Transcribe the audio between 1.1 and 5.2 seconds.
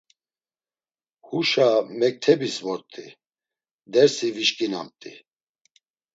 Huşa mektebis vort̆i, dersi vişǩinamt̆i.